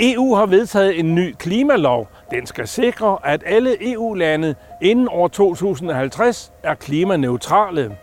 [0.00, 2.08] EU har vedtaget en ny klimalov.
[2.30, 7.96] Den skal sikre, at alle EU-lande inden år 2050 er klimaneutrale.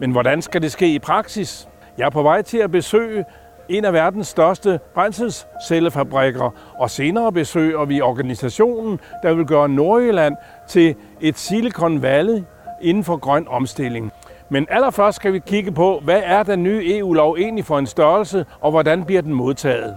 [0.00, 1.68] Men hvordan skal det ske i praksis?
[1.98, 3.24] Jeg er på vej til at besøge
[3.68, 10.36] en af verdens største brændselscellefabrikker, og senere besøger vi organisationen, der vil gøre Nordjylland
[10.68, 12.42] til et Silicon Valley
[12.82, 14.12] inden for grøn omstilling.
[14.48, 18.46] Men allerførst skal vi kigge på, hvad er den nye EU-lov egentlig for en størrelse,
[18.60, 19.96] og hvordan bliver den modtaget?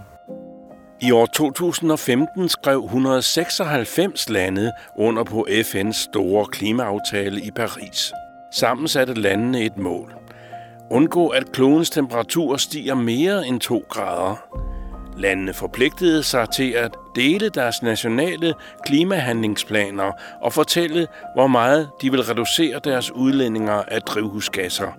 [1.02, 8.14] I år 2015 skrev 196 lande under på FN's store klimaaftale i Paris.
[8.54, 10.14] Sammen satte landene et mål.
[10.92, 14.67] Undgå, at klodens temperatur stiger mere end 2 grader.
[15.18, 18.54] Landene forpligtede sig til at dele deres nationale
[18.86, 24.98] klimahandlingsplaner og fortælle, hvor meget de vil reducere deres udledninger af drivhusgasser.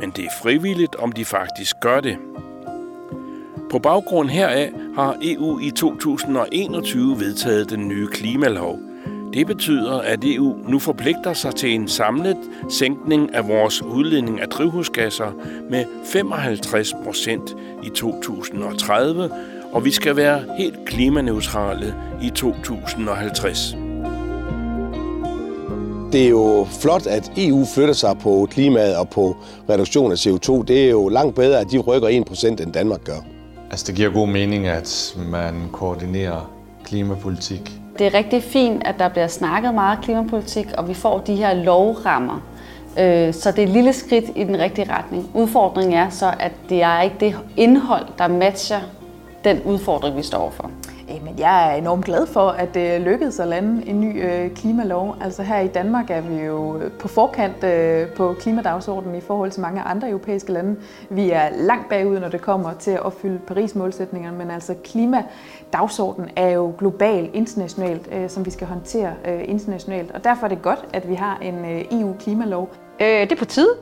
[0.00, 2.16] Men det er frivilligt, om de faktisk gør det.
[3.70, 8.87] På baggrund heraf har EU i 2021 vedtaget den nye klimalov.
[9.32, 12.36] Det betyder, at EU nu forpligter sig til en samlet
[12.70, 15.32] sænkning af vores udledning af drivhusgasser
[15.70, 19.30] med 55 procent i 2030,
[19.72, 23.76] og vi skal være helt klimaneutrale i 2050.
[26.12, 29.36] Det er jo flot, at EU flytter sig på klimaet og på
[29.70, 30.62] reduktion af CO2.
[30.62, 33.24] Det er jo langt bedre, at de rykker 1% end Danmark gør.
[33.70, 36.52] Altså, det giver god mening, at man koordinerer
[36.84, 37.80] klimapolitik.
[37.98, 41.54] Det er rigtig fint, at der bliver snakket meget klimapolitik, og vi får de her
[41.54, 42.40] lovrammer.
[43.00, 45.30] Øh, så det er et lille skridt i den rigtige retning.
[45.34, 48.80] Udfordringen er så, at det er ikke det indhold, der matcher
[49.44, 50.70] den udfordring, vi står for.
[51.24, 55.16] Men jeg er enormt glad for, at det lykkedes at lande en ny øh, klimalov.
[55.20, 59.60] Altså her i Danmark er vi jo på forkant øh, på klimadagsordenen i forhold til
[59.60, 60.76] mange andre europæiske lande.
[61.10, 65.22] Vi er langt bagud, når det kommer til at opfylde Paris-målsætningerne, men altså klima
[65.70, 70.10] klimadagsordenen er jo global, internationalt, øh, som vi skal håndtere øh, internationalt.
[70.10, 72.70] Og derfor er det godt, at vi har en øh, EU-klimalov.
[73.00, 73.74] Øh, det er på tide.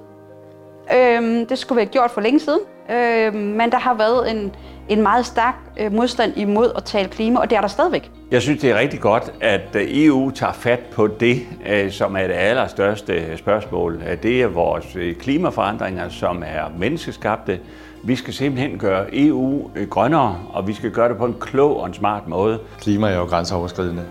[0.94, 2.60] Øh, det skulle vi have gjort for længe siden.
[2.90, 4.54] Øh, men der har været en,
[4.88, 8.10] en meget stærk øh, modstand imod at tale klima, og det er der stadigvæk.
[8.30, 12.26] Jeg synes, det er rigtig godt, at EU tager fat på det, øh, som er
[12.26, 14.02] det allerstørste spørgsmål.
[14.22, 17.58] Det er vores klimaforandringer, som er menneskeskabte.
[18.06, 21.86] Vi skal simpelthen gøre EU grønnere, og vi skal gøre det på en klog og
[21.86, 22.58] en smart måde.
[22.80, 24.02] Klima er jo grænseoverskridende.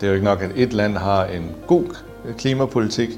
[0.00, 1.84] Det er jo ikke nok, at et land har en god
[2.38, 3.08] klimapolitik,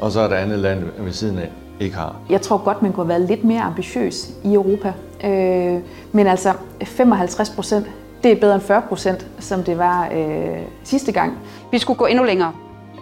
[0.00, 1.50] og så er der andet land ved siden af
[1.80, 2.16] ikke har.
[2.30, 4.92] Jeg tror godt, man kunne have været lidt mere ambitiøs i Europa.
[5.24, 5.80] Øh,
[6.12, 6.52] men altså
[6.82, 7.86] 55 procent,
[8.22, 11.38] det er bedre end 40 procent, som det var øh, sidste gang.
[11.70, 12.52] Vi skulle gå endnu længere.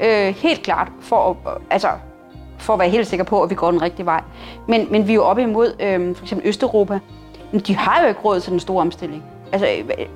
[0.04, 1.88] Øh, helt klart, for at, altså,
[2.60, 4.22] for at være helt sikker på, at vi går den rigtige vej.
[4.69, 6.98] Men, men vi er jo oppe imod øh, for eksempel Østeuropa.
[7.53, 9.25] Men de har jo ikke råd til den store omstilling.
[9.53, 10.06] Altså, øh, øh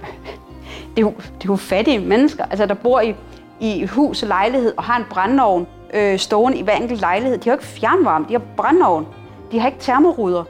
[0.96, 3.14] det er jo, det er jo fattige mennesker, altså, der bor i,
[3.60, 7.38] i hus og lejlighed og har en brændeovn, øh, stående i hver enkelt lejlighed.
[7.38, 9.06] De har ikke fjernvarme, de har brændeovn.
[9.52, 10.44] De har ikke termoruder.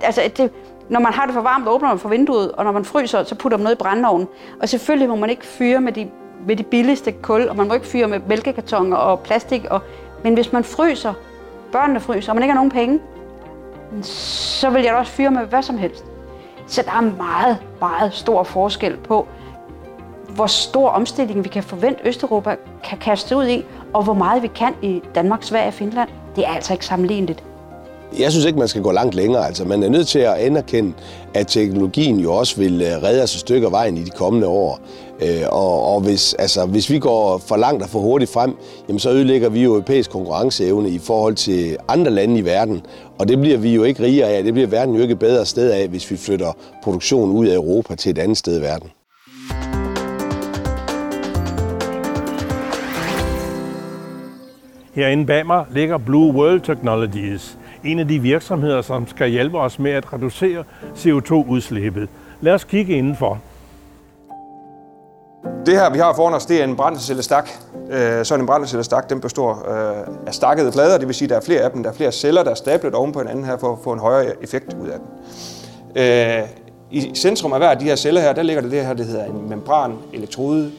[0.00, 0.50] Altså, det,
[0.88, 3.34] når man har det for varmt, åbner man for vinduet, og når man fryser, så
[3.34, 4.28] putter man noget i brændeovnen.
[4.62, 6.10] Og selvfølgelig må man ikke fyre med de,
[6.46, 9.64] med de billigste kul, og man må ikke fyre med mælkekartoner og plastik.
[9.70, 9.80] Og,
[10.24, 11.14] men hvis man fryser,
[11.72, 13.00] børnene fryser, og man ikke har nogen penge,
[14.02, 16.04] så vil jeg da også fyre med hvad som helst.
[16.66, 19.28] Så der er meget, meget stor forskel på,
[20.28, 24.48] hvor stor omstilling vi kan forvente Østeuropa kan kaste ud i, og hvor meget vi
[24.48, 26.08] kan i Danmark, Sverige og Finland.
[26.36, 27.44] Det er altså ikke sammenligneligt.
[28.18, 29.46] Jeg synes ikke, man skal gå langt længere.
[29.46, 30.92] Altså, man er nødt til at anerkende,
[31.34, 34.46] at teknologien jo også vil øh, redde os et stykke af vejen i de kommende
[34.46, 34.80] år.
[35.22, 38.56] Øh, og, og hvis, altså, hvis vi går for langt og for hurtigt frem,
[38.88, 42.82] jamen, så ødelægger vi jo europæisk konkurrenceevne i forhold til andre lande i verden.
[43.18, 44.44] Og det bliver vi jo ikke rigere af.
[44.44, 46.52] Det bliver verden jo ikke et bedre sted af, hvis vi flytter
[46.82, 48.90] produktion ud af Europa til et andet sted i verden.
[54.94, 59.78] Herinde bag mig ligger Blue World Technologies, en af de virksomheder, som skal hjælpe os
[59.78, 60.64] med at reducere
[60.96, 62.08] CO2-udslippet.
[62.40, 63.40] Lad os kigge indenfor.
[65.66, 67.48] Det her, vi har foran os, det er en brændselscellestak.
[67.90, 71.30] Øh, sådan så en brændselscellestak, den består øh, af stakkede plader, det vil sige, at
[71.30, 73.44] der er flere af dem, der er flere celler, der er stablet oven på hinanden
[73.44, 75.08] her for at få en højere effekt ud af den.
[76.02, 76.48] Øh,
[76.90, 79.06] I centrum af hver af de her celler her, der ligger der det her, det
[79.06, 80.72] hedder en membran elektrode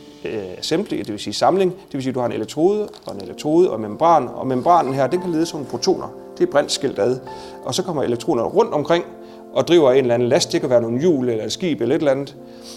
[0.57, 1.71] assembly, det vil sige samling.
[1.71, 4.93] Det vil sige, at du har en elektrode og en elektrode og membran, og membranen
[4.93, 6.24] her, den kan lede som protoner.
[6.37, 7.17] Det er brintskilt ad.
[7.65, 9.05] Og så kommer elektronerne rundt omkring
[9.53, 10.51] og driver en eller anden last.
[10.51, 12.35] Det kan være nogle hjul eller et skib eller et eller andet.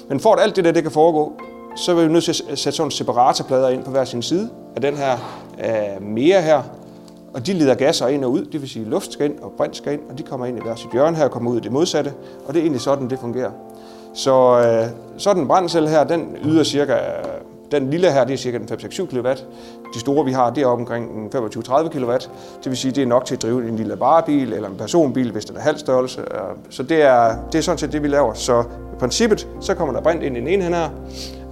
[0.08, 1.32] Men for at alt det der det kan foregå,
[1.76, 4.82] så er vi nødt til at sætte sådan separatorplader ind på hver sin side af
[4.82, 5.12] den her
[5.64, 6.62] øh, mere her.
[7.34, 9.76] og de leder gasser ind og ud, det vil sige luft skal ind og brint
[9.76, 11.60] skal ind, og de kommer ind i hver sit hjørne her og kommer ud i
[11.60, 12.12] det modsatte,
[12.46, 13.50] og det er egentlig sådan, det fungerer.
[14.14, 16.96] Så øh, sådan en brændsel her, den yder cirka,
[17.70, 19.28] den lille her, det er cirka 5-6-7 kW.
[19.94, 22.12] De store, vi har, det er omkring 25-30 kW.
[22.12, 22.28] Det
[22.64, 25.44] vil sige, det er nok til at drive en lille varebil eller en personbil, hvis
[25.44, 26.20] den er halv størrelse.
[26.20, 28.34] Øh, så det er, det er sådan set det, vi laver.
[28.34, 28.60] Så
[28.94, 30.88] i princippet, så kommer der brint ind i den ene her,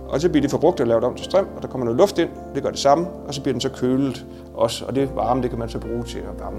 [0.09, 2.19] og så bliver det forbrugt og lavet om til strøm, og der kommer noget luft
[2.19, 5.43] ind, det gør det samme, og så bliver den så kølet også, og det varme,
[5.43, 6.59] det kan man så bruge til at varme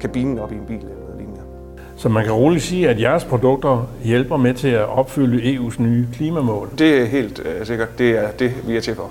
[0.00, 0.97] kabinen op i en bil eller.
[1.98, 6.06] Så man kan roligt sige, at jeres produkter hjælper med til at opfylde EU's nye
[6.12, 6.70] klimamål.
[6.78, 9.10] Det er helt uh, sikkert, det er det, vi er til for.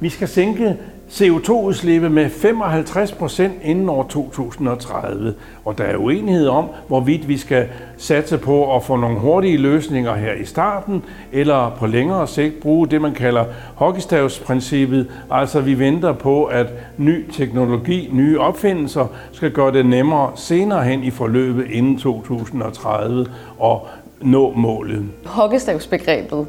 [0.00, 0.76] Vi skal sænke
[1.10, 7.68] CO2-udslippet med 55 procent inden år 2030, og der er uenighed om, hvorvidt vi skal
[8.00, 12.88] satse på at få nogle hurtige løsninger her i starten, eller på længere sigt bruge
[12.88, 13.44] det, man kalder
[13.74, 16.66] hockeystavsprincippet, altså vi venter på, at
[16.96, 23.26] ny teknologi, nye opfindelser skal gøre det nemmere senere hen i forløbet inden 2030
[23.58, 23.86] og
[24.20, 25.04] nå målet.
[25.26, 26.46] Hockeystavsbegrebet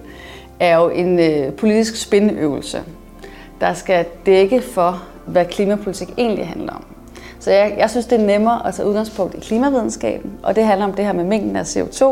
[0.59, 2.81] er jo en øh, politisk spinøvelse,
[3.61, 6.85] der skal dække for, hvad klimapolitik egentlig handler om.
[7.41, 10.85] Så jeg, jeg synes, det er nemmere at tage udgangspunkt i klimavidenskaben, og det handler
[10.85, 12.03] om det her med mængden af CO2,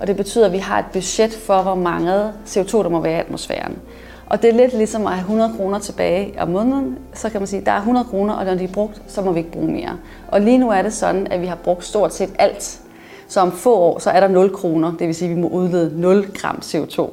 [0.00, 3.16] og det betyder, at vi har et budget for, hvor mange CO2 der må være
[3.16, 3.78] i atmosfæren.
[4.26, 6.98] Og det er lidt ligesom at have 100 kroner tilbage om måneden.
[7.14, 9.22] Så kan man sige, at der er 100 kroner, og når de er brugt, så
[9.22, 9.96] må vi ikke bruge mere.
[10.28, 12.80] Og lige nu er det sådan, at vi har brugt stort set alt.
[13.28, 15.48] Så om få år, så er der 0 kroner, det vil sige, at vi må
[15.48, 17.10] udlede 0 gram CO2.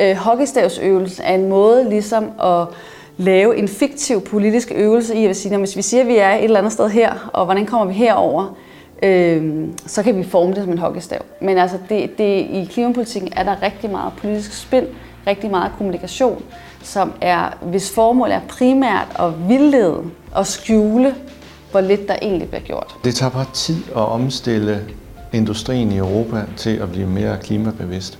[0.00, 2.66] Øh, hockeystavsøvelsen er en måde ligesom at
[3.16, 6.30] lave en fiktiv politisk øvelse i at sige, at hvis vi siger, at vi er
[6.30, 8.56] et eller andet sted her, og hvordan kommer vi herover,
[9.02, 11.20] øh, så kan vi forme det som en hockeystav.
[11.40, 14.86] Men altså, det, det, i klimapolitikken er der rigtig meget politisk spil,
[15.26, 16.42] rigtig meget kommunikation,
[16.82, 20.02] som er, hvis formål er primært at vildlede
[20.32, 21.14] og skjule,
[21.70, 22.96] hvor lidt der egentlig bliver gjort.
[23.04, 24.80] Det tager bare tid at omstille
[25.32, 28.18] industrien i Europa til at blive mere klimabevidst.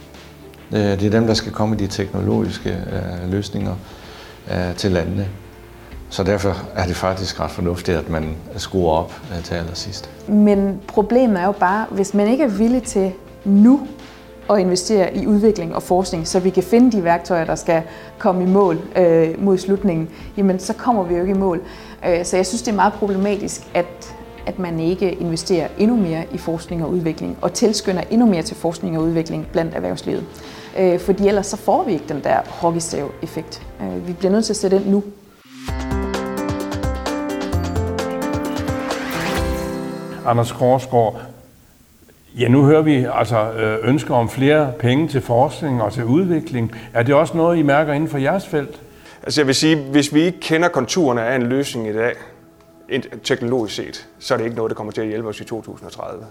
[0.72, 3.74] Øh, det er dem, der skal komme med de teknologiske øh, løsninger
[4.52, 5.28] øh, til landene.
[6.10, 10.10] Så derfor er det faktisk ret fornuftigt, at man skruer op øh, til allersidst.
[10.28, 13.12] Men problemet er jo bare, hvis man ikke er villig til
[13.44, 13.88] nu
[14.50, 17.82] at investere i udvikling og forskning, så vi kan finde de værktøjer, der skal
[18.18, 21.60] komme i mål øh, mod slutningen, jamen så kommer vi jo ikke i mål.
[22.08, 24.14] Øh, så jeg synes, det er meget problematisk, at,
[24.46, 28.56] at man ikke investerer endnu mere i forskning og udvikling, og tilskynder endnu mere til
[28.56, 30.24] forskning og udvikling blandt erhvervslivet.
[30.78, 33.62] Øh, fordi ellers så får vi ikke den der hockeystav-effekt.
[33.82, 35.04] Øh, vi bliver nødt til at sætte ind nu.
[40.26, 41.20] Anders Korsgaard,
[42.38, 46.72] ja nu hører vi altså øh, ønsker om flere penge til forskning og til udvikling.
[46.94, 48.80] Er det også noget, I mærker inden for jeres felt?
[49.22, 52.14] Altså jeg vil sige, hvis vi ikke kender konturerne af en løsning i dag,
[53.24, 56.24] teknologisk set, så er det ikke noget, der kommer til at hjælpe os i 2030.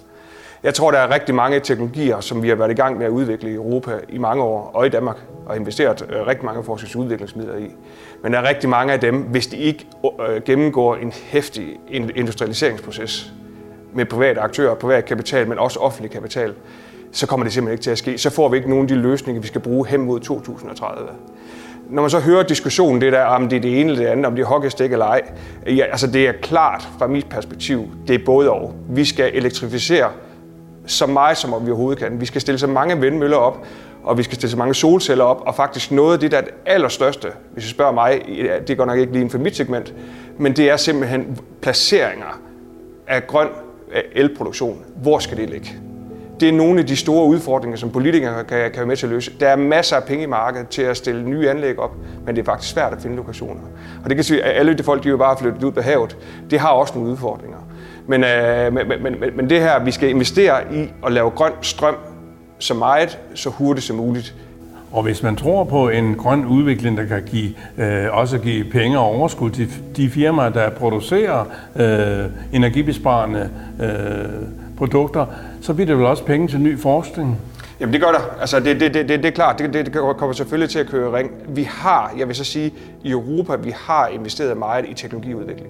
[0.65, 3.09] Jeg tror, der er rigtig mange teknologier, som vi har været i gang med at
[3.09, 7.57] udvikle i Europa i mange år, og i Danmark, og investeret øh, rigtig mange forskningsudviklingsmidler
[7.57, 7.71] i.
[8.23, 9.87] Men der er rigtig mange af dem, hvis de ikke
[10.29, 11.79] øh, gennemgår en hæftig
[12.15, 13.33] industrialiseringsproces
[13.93, 16.53] med private aktører, privat kapital, men også offentlig kapital,
[17.11, 18.17] så kommer det simpelthen ikke til at ske.
[18.17, 21.09] Så får vi ikke nogen af de løsninger, vi skal bruge hen mod 2030
[21.89, 24.25] når man så hører diskussionen, det der, om det er det ene eller det andet,
[24.25, 25.21] om det er hockeystik eller ej,
[25.65, 28.73] ja, altså det er klart fra mit perspektiv, det er både og.
[28.89, 30.09] Vi skal elektrificere
[30.85, 32.21] så meget, som vi overhovedet kan.
[32.21, 33.65] Vi skal stille så mange vindmøller op,
[34.03, 36.41] og vi skal stille så mange solceller op, og faktisk noget af det, der er
[36.41, 38.21] det allerstørste, hvis du spørger mig,
[38.67, 39.93] det går nok ikke lige inden for mit segment,
[40.37, 42.39] men det er simpelthen placeringer
[43.07, 43.47] af grøn
[44.11, 44.77] elproduktion.
[44.95, 45.75] Hvor skal det ligge?
[46.39, 49.11] Det er nogle af de store udfordringer, som politikere kan, kan være med til at
[49.11, 49.31] løse.
[49.39, 51.91] Der er masser af penge i markedet til at stille nye anlæg op,
[52.25, 53.61] men det er faktisk svært at finde lokationer.
[54.03, 56.17] Og det kan sige, at alle de folk, de jo bare flyttet ud på havet,
[56.49, 57.57] det har også nogle udfordringer.
[58.07, 61.51] Men, øh, men, men, men, men det her, vi skal investere i at lave grøn
[61.61, 61.95] strøm
[62.59, 64.35] så meget, så hurtigt som muligt.
[64.91, 68.99] Og hvis man tror på en grøn udvikling, der kan give, øh, også give penge
[68.99, 71.45] og overskud til de firmaer, der producerer
[71.75, 73.49] øh, energibesparende
[73.81, 73.89] øh,
[74.77, 75.25] produkter,
[75.61, 77.37] så bliver det vel også penge til ny forskning?
[77.79, 78.39] Jamen det gør der.
[78.41, 81.17] Altså det, det, det, det er klart, det, det, det kommer selvfølgelig til at køre
[81.17, 81.31] ring.
[81.47, 85.69] Vi har, jeg vil så sige, i Europa, vi har investeret meget i teknologiudvikling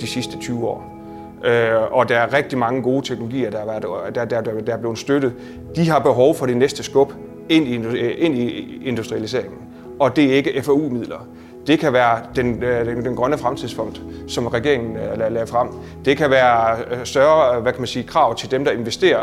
[0.00, 0.99] de sidste 20 år.
[1.44, 3.82] Øh, og der er rigtig mange gode teknologier, der er, været,
[4.14, 5.32] der, der, der, der er blevet støttet.
[5.76, 7.12] De har behov for det næste skub
[7.48, 9.58] ind i, øh, ind i industrialiseringen.
[10.00, 11.28] Og det er ikke FAU-midler.
[11.66, 13.96] Det kan være den, øh, den, den grønne fremtidsfond,
[14.28, 15.68] som regeringen øh, lagde frem.
[16.04, 19.22] Det kan være større hvad kan man sige, krav til dem, der investerer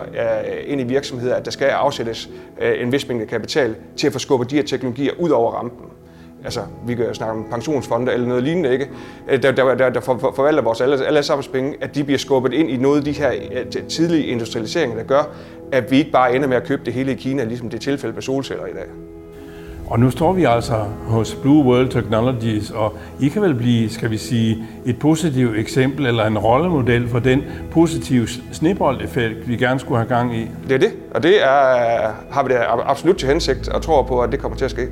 [0.67, 2.29] ind i virksomheder, at der skal afsættes
[2.61, 5.96] en vis mængde kapital til at få skubbet de her teknologier ud over rampen.
[6.47, 8.89] Altså, vi kan snakke om pensionsfonde eller noget lignende, ikke?
[9.29, 9.99] Øh, der, der, der, der
[10.35, 13.11] forvalter vores alle, alle sammen penge, at de bliver skubbet ind i noget af de
[13.11, 15.29] her øh, tidlige industrialiseringer, der gør,
[15.71, 17.81] at vi ikke bare ender med at købe det hele i Kina, ligesom det er
[17.81, 18.85] tilfældet med solceller i dag.
[19.87, 20.75] Og nu står vi altså
[21.07, 26.05] hos Blue World Technologies, og I kan vel blive, skal vi sige, et positivt eksempel
[26.05, 30.47] eller en rollemodel for den positive sneboldeffekt, vi gerne skulle have gang i.
[30.67, 31.47] Det er det, og det er,
[32.31, 34.87] har vi det absolut til hensigt og tror på, at det kommer til at ske.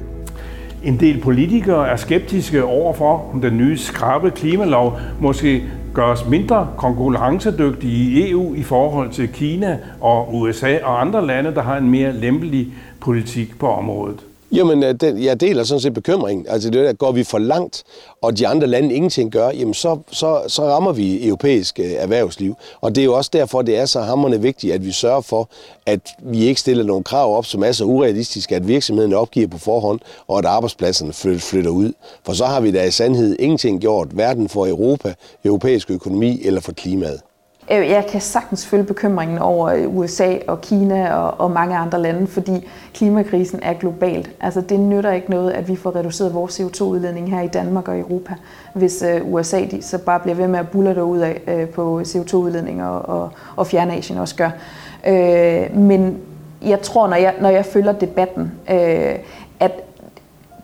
[0.86, 5.64] En del politikere er skeptiske overfor, om den nye skrabe klimalov måske
[5.94, 11.56] gør os mindre konkurrencedygtige i EU i forhold til Kina og USA og andre lande,
[11.56, 12.68] der har en mere lempelig
[13.02, 14.25] politik på området.
[14.52, 16.46] Jamen, øh, den, jeg deler sådan set bekymringen.
[16.50, 17.84] Altså, det der, går vi for langt,
[18.22, 22.56] og de andre lande ingenting gør, jamen så, så, så rammer vi europæisk øh, erhvervsliv.
[22.82, 25.50] Og det er jo også derfor, det er så hammerne vigtigt, at vi sørger for,
[25.86, 29.58] at vi ikke stiller nogle krav op, som er så urealistiske, at virksomheden opgiver på
[29.58, 31.92] forhånd, og at arbejdspladserne flytter ud.
[32.26, 35.14] For så har vi da i sandhed ingenting gjort, hverken for Europa,
[35.46, 37.22] europæisk økonomi eller for klimaet.
[37.72, 42.02] Øh, jeg kan sagtens følge bekymringen over øh, USA og Kina og, og mange andre
[42.02, 44.32] lande, fordi klimakrisen er globalt.
[44.42, 48.00] Altså det nytter ikke noget, at vi får reduceret vores CO2-udledning her i Danmark og
[48.00, 48.34] Europa,
[48.74, 52.02] hvis øh, USA de så bare bliver ved med at bulle ud af øh, på
[52.02, 54.50] CO2-udledning og, og, og Fjernasien også gør.
[55.08, 56.18] Øh, men
[56.66, 59.16] jeg tror, når jeg, når jeg følger debatten, øh,
[59.60, 59.72] at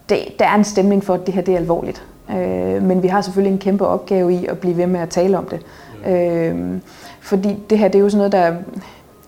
[0.08, 2.02] det, der er en stemning for, at det her det er alvorligt.
[2.30, 5.38] Øh, men vi har selvfølgelig en kæmpe opgave i at blive ved med at tale
[5.38, 5.60] om det.
[6.06, 6.80] Øh,
[7.20, 8.54] fordi det her, det er jo sådan noget, der,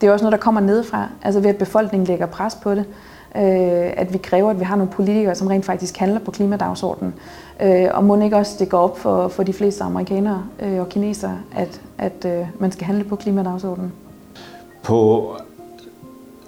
[0.00, 1.08] det er også noget, der kommer nedefra.
[1.22, 2.84] Altså ved at befolkningen lægger pres på det.
[3.36, 7.14] Øh, at vi kræver, at vi har nogle politikere, som rent faktisk handler på klimadagsordenen.
[7.62, 10.88] Øh, og må ikke også det går op for, for de fleste amerikanere øh, og
[10.88, 13.92] kinesere, at, at øh, man skal handle på klimadagsordenen?
[14.82, 15.30] På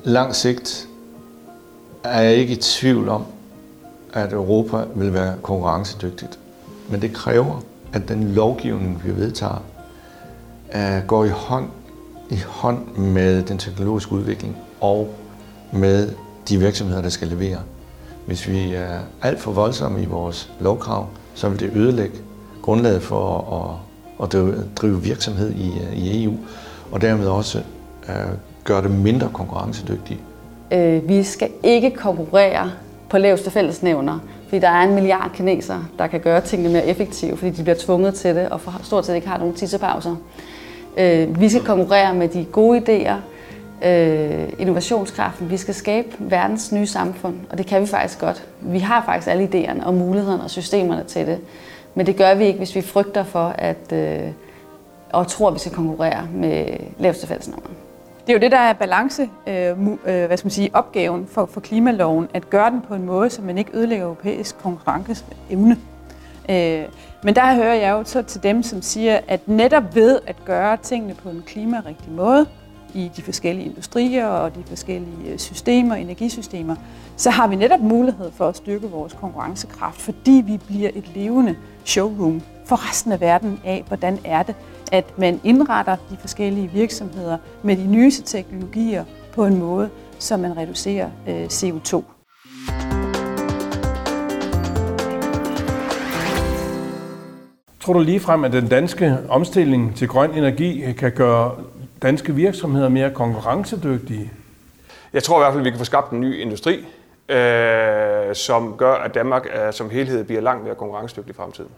[0.05, 0.89] lang sigt
[2.05, 3.25] er jeg ikke i tvivl om,
[4.13, 6.39] at Europa vil være konkurrencedygtigt.
[6.91, 9.63] Men det kræver, at den lovgivning, vi vedtager,
[10.75, 11.69] øh, går i hånd
[12.31, 15.15] i hånd med den teknologiske udvikling og
[15.73, 16.11] med
[16.49, 17.59] de virksomheder, der skal levere.
[18.27, 22.17] Hvis vi er alt for voldsomme i vores lovkrav, så vil det ødelægge
[22.63, 23.39] grundlaget for
[24.21, 26.35] at, at drive, drive virksomhed i, øh, i EU,
[26.93, 27.59] og dermed også
[28.09, 28.15] øh,
[28.65, 30.21] gøre det mindre konkurrencedygtigt.
[30.73, 32.71] Øh, vi skal ikke konkurrere
[33.11, 34.19] på laveste fællesnævner,
[34.49, 37.77] fordi der er en milliard kinesere, der kan gøre tingene mere effektive, fordi de bliver
[37.79, 40.17] tvunget til det, og for, stort set ikke har nogen tissepauser.
[40.97, 43.15] Øh, vi skal konkurrere med de gode idéer,
[43.87, 45.51] øh, innovationskraften.
[45.51, 48.49] Vi skal skabe verdens nye samfund, og det kan vi faktisk godt.
[48.61, 51.39] Vi har faktisk alle idéerne og mulighederne og systemerne til det.
[51.95, 54.21] Men det gør vi ikke, hvis vi frygter for at øh,
[55.13, 56.67] og tror, at vi skal konkurrere med
[56.99, 57.69] laveste fællesnummer.
[58.27, 59.71] Det er jo det, der er balance, øh,
[60.07, 63.31] øh, hvad skal man sige, opgaven for, for klimaloven, at gøre den på en måde,
[63.31, 65.77] så man ikke ødelægger europæisk konkurrenceevne.
[66.51, 66.83] Øh,
[67.23, 70.77] men der hører jeg jo så til dem, som siger, at netop ved at gøre
[70.77, 72.47] tingene på en klimarigtig måde,
[72.95, 76.77] i de forskellige industrier og de forskellige øh, systemer, energisystemer,
[77.17, 81.57] så har vi netop mulighed for at styrke vores konkurrencekraft, fordi vi bliver et levende
[81.85, 84.55] showroom for resten af verden af, hvordan er det,
[84.93, 90.57] at man indretter de forskellige virksomheder med de nyeste teknologier på en måde, så man
[90.57, 92.16] reducerer øh, CO2.
[97.87, 101.55] Tror du ligefrem, at den danske omstilling til grøn energi kan gøre
[102.03, 104.33] danske virksomheder mere konkurrencedygtige?
[105.13, 106.87] Jeg tror i hvert fald, at vi kan få skabt en ny industri,
[107.29, 111.71] øh, som gør, at Danmark er, som helhed bliver langt mere konkurrencedygtig i fremtiden.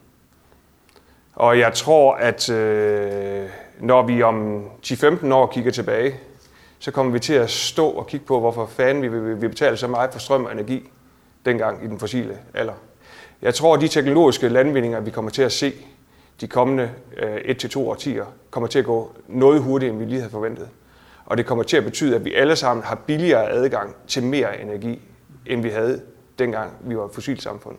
[1.34, 3.48] Og jeg tror, at øh,
[3.80, 6.14] når vi om 10-15 år kigger tilbage,
[6.78, 9.88] så kommer vi til at stå og kigge på, hvorfor fanden vi vi betalte så
[9.88, 10.90] meget for strøm og energi
[11.44, 12.74] dengang i den fossile alder.
[13.42, 15.72] Jeg tror, at de teknologiske landvindinger, vi kommer til at se
[16.40, 20.30] de kommende øh, 1-2 årtier kommer til at gå noget hurtigere, end vi lige havde
[20.30, 20.68] forventet.
[21.26, 24.61] Og det kommer til at betyde, at vi alle sammen har billigere adgang til mere
[24.61, 25.02] energi,
[25.47, 26.02] end vi havde
[26.38, 27.76] dengang vi var et fossilt samfund.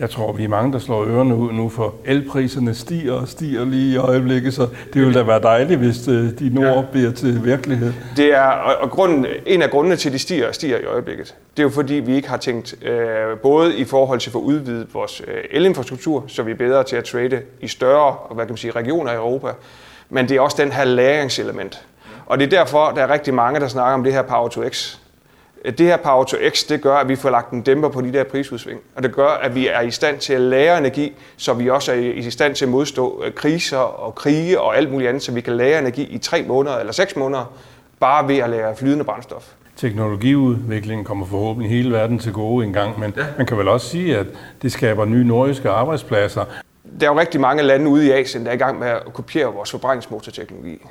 [0.00, 3.64] Jeg tror, vi er mange, der slår ørerne ud nu, for elpriserne stiger og stiger
[3.64, 6.82] lige i øjeblikket, så det ville da være dejligt, hvis øh, de ord ja.
[6.92, 7.92] bliver til virkelighed.
[8.16, 8.42] Det er,
[8.80, 11.62] og grunden, en af grundene til, at de stiger og stiger i øjeblikket, det er
[11.62, 15.22] jo fordi, vi ikke har tænkt øh, både i forhold til at få udvidet vores
[15.28, 18.70] øh, elinfrastruktur, så vi er bedre til at trade i større hvad kan man sige,
[18.70, 19.48] regioner i Europa,
[20.10, 21.86] men det er også den her læringselement.
[22.26, 24.68] Og det er derfor, der er rigtig mange, der snakker om det her Power to
[24.68, 24.98] X
[25.64, 28.12] det her Power to X, det gør, at vi får lagt en dæmper på de
[28.12, 28.80] der prisudsving.
[28.96, 31.92] Og det gør, at vi er i stand til at lære energi, så vi også
[31.92, 35.32] er i stand til at modstå øh, kriser og krige og alt muligt andet, så
[35.32, 37.52] vi kan lære energi i tre måneder eller seks måneder,
[38.00, 39.52] bare ved at lære flydende brændstof.
[39.76, 43.24] teknologiudviklingen kommer forhåbentlig hele verden til gode engang, men ja.
[43.36, 44.26] man kan vel også sige, at
[44.62, 46.44] det skaber nye nordiske arbejdspladser.
[47.00, 49.12] Der er jo rigtig mange lande ude i Asien, der er i gang med at
[49.14, 50.82] kopiere vores forbrændingsmotorteknologi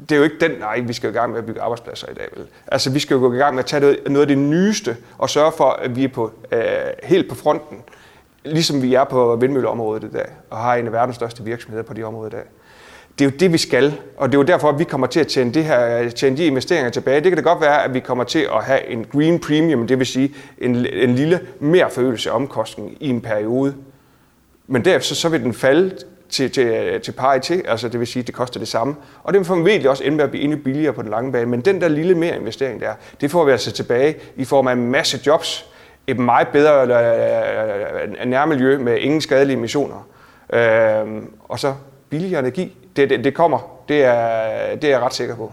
[0.00, 2.14] det er jo ikke den, nej, vi skal i gang med at bygge arbejdspladser i
[2.14, 2.28] dag.
[2.36, 2.46] Vel?
[2.66, 5.30] Altså, vi skal jo gå i gang med at tage noget, af det nyeste og
[5.30, 6.60] sørge for, at vi er på, øh,
[7.02, 7.78] helt på fronten,
[8.44, 11.94] ligesom vi er på vindmølleområdet i dag, og har en af verdens største virksomheder på
[11.94, 12.44] de områder i dag.
[13.18, 15.20] Det er jo det, vi skal, og det er jo derfor, at vi kommer til
[15.20, 17.20] at tjene, det her, tjene de investeringer tilbage.
[17.20, 19.98] Det kan det godt være, at vi kommer til at have en green premium, det
[19.98, 23.74] vil sige en, en lille mere forøgelse af omkostningen i en periode.
[24.66, 25.96] Men derefter så vil den falde
[26.34, 28.94] til, til, til paritet, altså det vil sige, at det koster det samme.
[29.22, 31.46] Og det vil formentlig også ende med at blive endnu billigere på den lange bane.
[31.46, 34.72] Men den der lille mere investering der, det får vi altså tilbage i form af
[34.72, 35.66] en masse jobs,
[36.06, 40.06] et meget bedre øh, øh, øh, nærmiljø med ingen skadelige emissioner,
[40.52, 41.74] øh, og så
[42.10, 42.76] billigere energi.
[42.96, 45.52] Det, det, det kommer, det er, det er jeg ret sikker på.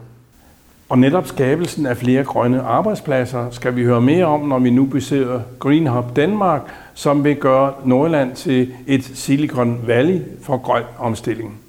[0.89, 4.85] Og netop skabelsen af flere grønne arbejdspladser skal vi høre mere om, når vi nu
[4.85, 6.61] besøger Green Hub Danmark,
[6.93, 11.59] som vil gøre Nordland til et Silicon Valley for grøn omstilling.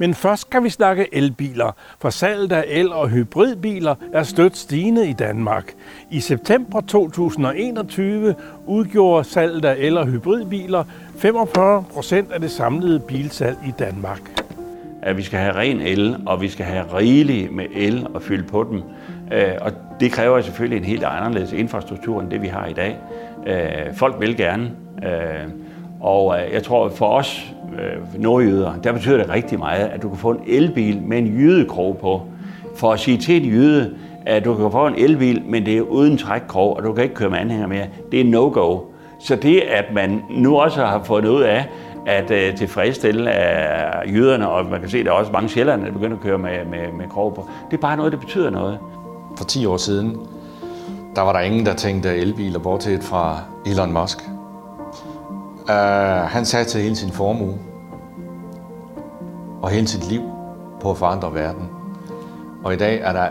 [0.00, 5.08] Men først skal vi snakke elbiler, for salget af el- og hybridbiler er stødt stigende
[5.08, 5.72] i Danmark.
[6.10, 8.34] I september 2021
[8.66, 10.84] udgjorde salget af el- og hybridbiler
[11.16, 14.20] 45 procent af det samlede bilsalg i Danmark.
[15.02, 18.48] At vi skal have ren el, og vi skal have rigeligt med el at fylde
[18.48, 18.82] på dem.
[19.32, 22.96] Øh, og det kræver selvfølgelig en helt anderledes infrastruktur end det, vi har i dag.
[23.46, 24.70] Øh, folk vil gerne.
[25.02, 25.50] Øh,
[26.00, 30.08] og øh, jeg tror, for os øh, nordjyder, der betyder det rigtig meget, at du
[30.08, 32.22] kan få en elbil med en jydekrog på.
[32.76, 33.94] For at sige til en jyde,
[34.26, 37.14] at du kan få en elbil, men det er uden trækkrog, og du kan ikke
[37.14, 38.78] køre med anhænger mere, det er no-go.
[39.20, 41.68] Så det, at man nu også har fundet ud af,
[42.06, 45.86] at øh, tilfredsstille af jyderne, og man kan se, at der er også mange sjælderne,
[45.86, 47.48] der begynder at køre med, med, med krog på.
[47.70, 48.78] Det er bare noget, der betyder noget.
[49.36, 50.16] For 10 år siden,
[51.16, 54.18] der var der ingen, der tænkte elbiler, bortset fra Elon Musk.
[55.62, 55.74] Uh,
[56.26, 57.58] han satte hele sin formue
[59.62, 60.22] og hele sit liv
[60.80, 61.68] på at forandre verden.
[62.64, 63.28] Og i dag er der,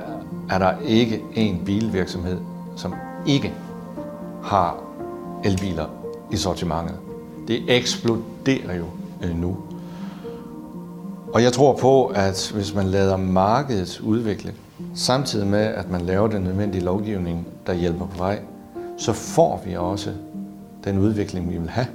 [0.49, 2.37] er der ikke en bilvirksomhed,
[2.75, 2.93] som
[3.25, 3.53] ikke
[4.43, 4.77] har
[5.43, 5.85] elbiler
[6.31, 6.95] i sortimentet.
[7.47, 8.85] Det eksploderer jo
[9.23, 9.57] øh, nu.
[11.33, 14.53] Og jeg tror på, at hvis man lader markedet udvikle,
[14.95, 18.39] samtidig med at man laver den nødvendige lovgivning, der hjælper på vej,
[18.97, 20.09] så får vi også
[20.83, 21.87] den udvikling, vi vil have.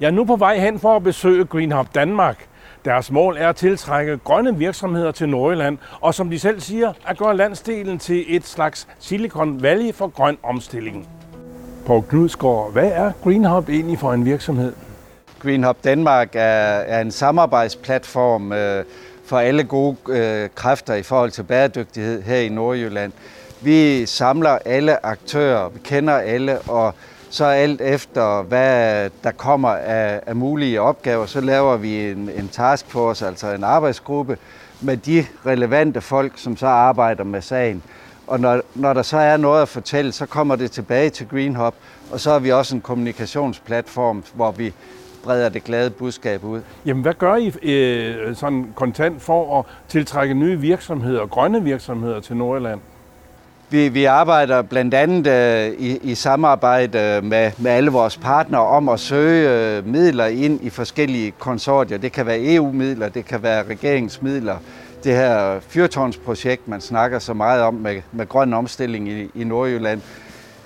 [0.00, 2.48] Jeg er nu på vej hen for at besøge Green Hub Danmark,
[2.84, 7.18] deres mål er at tiltrække grønne virksomheder til Nordjylland, og som de selv siger, at
[7.18, 11.08] gøre landsdelen til et slags Silicon Valley for grøn omstilling.
[11.86, 14.72] På Knudsgaard, hvad er Green Hub egentlig for en virksomhed?
[15.44, 16.40] Green Hub Danmark er,
[16.78, 18.84] er en samarbejdsplatform øh,
[19.26, 23.12] for alle gode øh, kræfter i forhold til bæredygtighed her i Nordjylland.
[23.60, 26.94] Vi samler alle aktører, vi kender alle, og
[27.30, 32.48] så alt efter, hvad der kommer af, af mulige opgaver, så laver vi en, en
[32.52, 34.38] taskforce, altså en arbejdsgruppe,
[34.80, 37.82] med de relevante folk, som så arbejder med sagen.
[38.26, 41.56] Og når, når der så er noget at fortælle, så kommer det tilbage til Green
[41.56, 41.74] Hub,
[42.12, 44.72] og så har vi også en kommunikationsplatform, hvor vi
[45.24, 46.60] breder det glade budskab ud.
[46.86, 52.36] Jamen, hvad gør I øh, sådan kontant for at tiltrække nye virksomheder, grønne virksomheder til
[52.36, 52.80] Nordjylland?
[53.70, 58.88] Vi, vi arbejder blandt andet øh, i, i samarbejde med, med alle vores partnere om
[58.88, 61.98] at søge øh, midler ind i forskellige konsortier.
[61.98, 64.56] Det kan være EU-midler, det kan være regeringsmidler.
[65.04, 70.00] Det her fyrtårnsprojekt, man snakker så meget om med, med grøn omstilling i, i Nordjylland,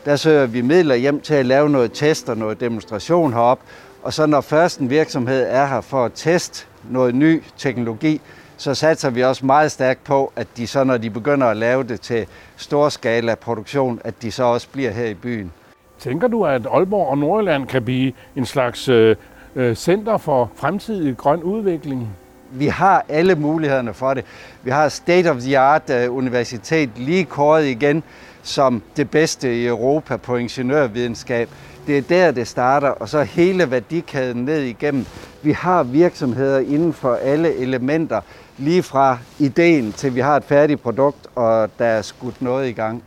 [0.04, 3.60] der søger vi midler hjem til at lave noget test og noget demonstration herop.
[4.08, 8.20] Og så når først en virksomhed er her for at teste noget ny teknologi,
[8.56, 11.82] så satser vi også meget stærkt på, at de så, når de begynder at lave
[11.82, 15.52] det til storskala produktion, at de så også bliver her i byen.
[15.98, 19.16] Tænker du, at Aalborg og Nordjylland kan blive en slags øh,
[19.54, 22.08] øh center for fremtidig grøn udvikling?
[22.50, 24.24] Vi har alle mulighederne for det.
[24.62, 28.02] Vi har State of the Art øh, Universitet lige kåret igen
[28.42, 31.48] som det bedste i Europa på ingeniørvidenskab.
[31.86, 35.06] Det er der, det starter, og så hele værdikæden ned igennem.
[35.42, 38.20] Vi har virksomheder inden for alle elementer,
[38.58, 42.72] lige fra ideen til vi har et færdigt produkt, og der er skudt noget i
[42.72, 43.02] gang.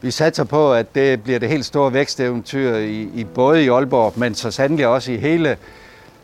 [0.00, 4.12] Vi satser på, at det bliver det helt store væksteventyr i, i både i Aalborg,
[4.16, 5.56] men så sandelig også i hele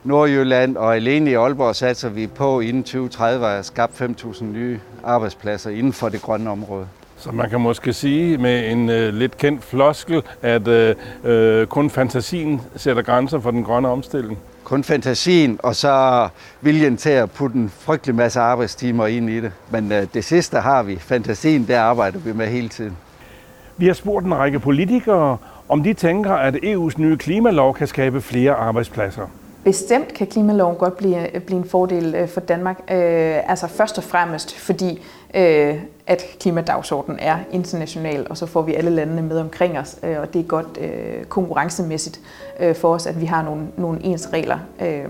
[0.03, 5.69] Nordjylland, og alene i Aalborg satser vi på inden 2030 at skabe 5.000 nye arbejdspladser
[5.69, 6.87] inden for det grønne område.
[7.17, 11.89] Så man kan måske sige med en øh, lidt kendt floskel, at øh, øh, kun
[11.89, 14.39] fantasien sætter grænser for den grønne omstilling.
[14.63, 16.27] Kun fantasien, og så
[16.61, 19.51] viljen til at putte en frygtelig masse arbejdstimer ind i det.
[19.69, 20.95] Men øh, det sidste har vi.
[20.95, 22.97] Fantasien, der arbejder vi med hele tiden.
[23.77, 25.37] Vi har spurgt en række politikere,
[25.69, 29.27] om de tænker, at EU's nye klimalov kan skabe flere arbejdspladser.
[29.63, 32.77] Bestemt kan klimaloven godt blive, øh, blive en fordel øh, for Danmark.
[32.91, 35.01] Øh, altså først og fremmest fordi,
[35.33, 40.19] øh, at klimadagsordenen er international, og så får vi alle landene med omkring os, øh,
[40.19, 42.19] og det er godt øh, konkurrencemæssigt
[42.59, 44.59] øh, for os, at vi har nogle, nogle ens regler.
[44.81, 45.05] Øh,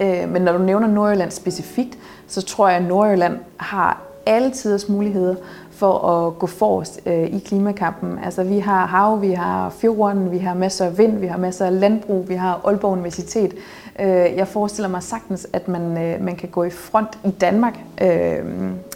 [0.00, 4.88] øh, men når du nævner Nordjylland specifikt, så tror jeg, at Nordjylland har alle tiders
[4.88, 5.34] muligheder
[5.76, 8.18] for at gå forrest øh, i klimakampen.
[8.24, 11.66] Altså vi har hav, vi har fjorden, vi har masser af vind, vi har masser
[11.66, 13.54] af landbrug, vi har Aalborg Universitet.
[14.00, 17.74] Øh, jeg forestiller mig sagtens, at man, øh, man kan gå i front i Danmark,
[18.02, 18.08] øh,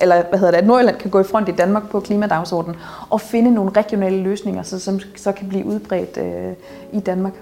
[0.01, 2.77] eller hvad hedder det, at Nordjylland kan gå i front i Danmark på klimadagsordenen
[3.11, 6.53] og finde nogle regionale løsninger, så, som så kan blive udbredt øh,
[6.93, 7.33] i Danmark.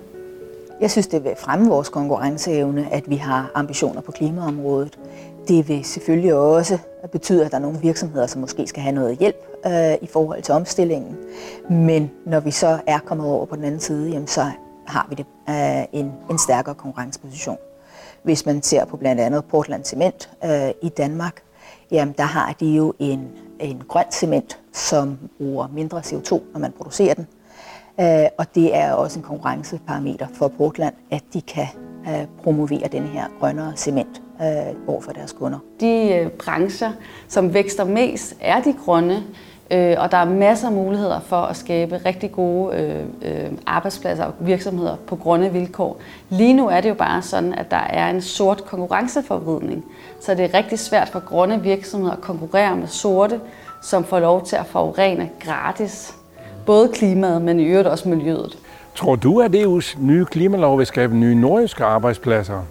[0.81, 4.99] Jeg synes, det vil fremme vores konkurrenceevne, at vi har ambitioner på klimaområdet.
[5.49, 6.79] Det vil selvfølgelig også
[7.13, 9.37] betyde, at der er nogle virksomheder, som måske skal have noget hjælp
[9.67, 11.17] øh, i forhold til omstillingen.
[11.71, 14.47] Men når vi så er kommet over på den anden side, jamen, så
[14.87, 17.59] har vi det, øh, en, en stærkere konkurrenceposition.
[18.23, 21.43] Hvis man ser på blandt andet Portland Cement øh, i Danmark,
[21.91, 23.29] jamen der har de jo en,
[23.61, 27.27] en grøn cement, som bruger mindre CO2, når man producerer den.
[28.01, 31.67] Øh, og det er også en konkurrenceparameter for Portland, at de kan
[32.09, 35.59] øh, promovere den her grønnere cement øh, over for deres kunder.
[35.81, 36.93] De øh, brancher,
[37.29, 39.23] som vækster mest, er de grønne,
[39.71, 43.07] og der er masser af muligheder for at skabe rigtig gode
[43.67, 46.01] arbejdspladser og virksomheder på grønne vilkår.
[46.29, 49.85] Lige nu er det jo bare sådan, at der er en sort konkurrenceforvridning,
[50.21, 53.41] så det er rigtig svært for grønne virksomheder at konkurrere med sorte,
[53.83, 56.15] som får lov til at forurene gratis.
[56.69, 58.59] Både klimaet, men i øvrigt også miljøet.
[58.95, 62.63] Tror du, at EU's nye klimalov vil skabe nye nordiske arbejdspladser?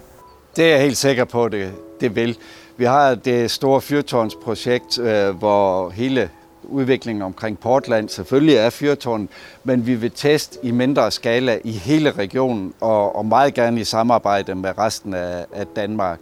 [0.56, 2.38] Det er jeg helt sikker på, at det, det vil.
[2.76, 6.30] Vi har det store fyrtårnsprojekt, øh, hvor hele
[6.62, 9.28] udviklingen omkring Portland selvfølgelig er fyrtårn,
[9.64, 13.84] men vi vil teste i mindre skala i hele regionen og, og meget gerne i
[13.84, 16.18] samarbejde med resten af, af Danmark.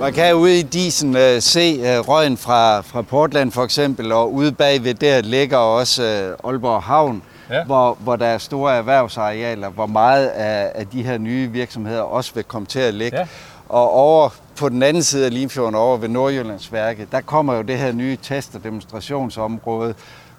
[0.00, 4.32] Man kan ude i disen uh, se uh, røgen fra, fra Portland for eksempel, og
[4.32, 6.02] ude bagved der ligger også
[6.42, 7.64] uh, Aalborg Havn, ja.
[7.64, 12.34] hvor, hvor der er store erhvervsarealer, hvor meget af, af de her nye virksomheder også
[12.34, 13.18] vil komme til at ligge.
[13.18, 13.26] Ja.
[13.68, 17.78] Og over på den anden side af Limfjorden, over ved Nordjyllandsværket, der kommer jo det
[17.78, 19.94] her nye test- og demonstrationsområde,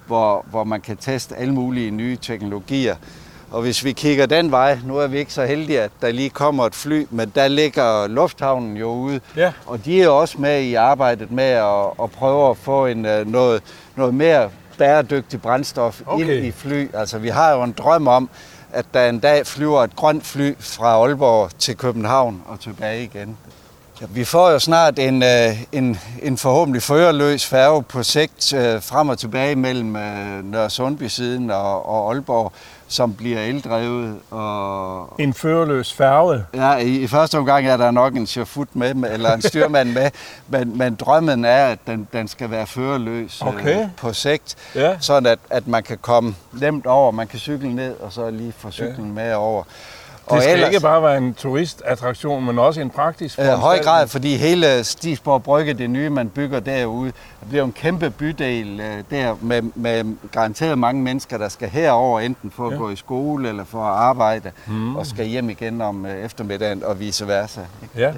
[0.08, 2.96] hvor, hvor man kan teste alle mulige nye teknologier.
[3.52, 6.30] Og hvis vi kigger den vej, nu er vi ikke så heldige, at der lige
[6.30, 9.20] kommer et fly, men der ligger lufthavnen jo ude.
[9.36, 9.54] Ja.
[9.66, 13.28] Og de er også med i arbejdet med at, at prøve at få en, øh,
[13.28, 13.64] noget,
[13.96, 16.24] noget mere bæredygtigt brændstof okay.
[16.24, 16.90] ind i fly.
[16.94, 18.30] Altså vi har jo en drøm om,
[18.74, 23.38] at der en dag flyver et grønt fly fra Aalborg til København og tilbage igen.
[24.02, 28.82] Ja, vi får jo snart en, øh, en, en forhåbentlig førerløs færge på sigt øh,
[28.82, 29.88] frem og tilbage mellem
[30.44, 32.54] Nørre Sundby-siden og, og Aalborg
[32.92, 34.20] som bliver eldrevet.
[34.32, 35.16] Og...
[35.20, 36.46] En førerløs færge?
[36.54, 40.12] Ja, i, i første omgang er der nok en chauffeur med, eller en styrmand med,
[40.48, 43.80] men, men drømmen er, at den, den skal være førerløs øh, okay.
[43.80, 44.98] øh, på sigt, ja.
[45.00, 48.54] sådan at, at man kan komme nemt over, man kan cykle ned, og så lige
[48.58, 49.14] få cyklen ja.
[49.14, 49.64] med over.
[50.30, 54.08] Det skal ellers, ikke bare være en turistattraktion, men også en praktisk I høj grad,
[54.08, 59.04] fordi hele Stisborg Brygge, det nye, man bygger derude, det bliver en kæmpe bydel øh,
[59.12, 62.78] der med, med garanteret mange mennesker, der skal herover enten for at ja.
[62.78, 64.96] gå i skole eller for at arbejde, mm.
[64.96, 67.62] og skal hjem igen om øh, eftermiddagen og vice versa.
[67.96, 68.10] Ja.
[68.10, 68.16] Øh,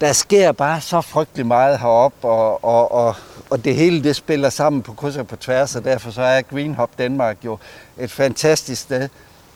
[0.00, 3.14] der sker bare så frygtelig meget heroppe, og, og, og,
[3.50, 6.42] og det hele det spiller sammen på kryds og på tværs, og derfor så er
[6.42, 7.58] Green Hub Danmark jo
[7.98, 9.08] et fantastisk sted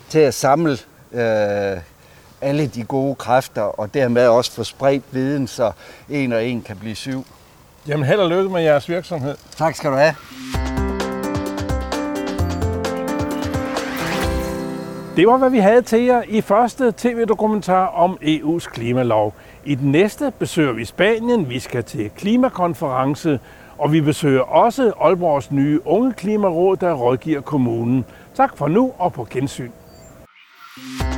[0.08, 0.78] til at samle
[1.14, 1.80] øh,
[2.40, 5.72] alle de gode kræfter, og dermed også få spredt viden, så
[6.10, 7.26] en og en kan blive syv.
[7.88, 9.36] Jamen held og lykke med jeres virksomhed.
[9.56, 10.14] Tak skal du have.
[15.16, 19.34] Det var, hvad vi havde til jer i første tv-dokumentar om EU's klimalov.
[19.64, 23.40] I den næste besøger vi Spanien, vi skal til klimakonference,
[23.78, 28.04] og vi besøger også Aalborgs nye unge klimaråd, der rådgiver kommunen.
[28.36, 29.70] Tak for nu og på gensyn.
[30.76, 31.13] Thank you.